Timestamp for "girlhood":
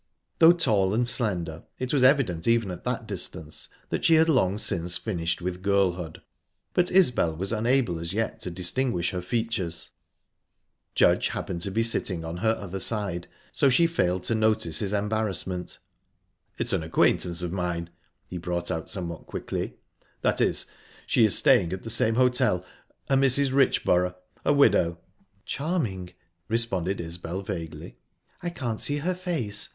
5.61-6.23